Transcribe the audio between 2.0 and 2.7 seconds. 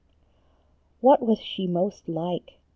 like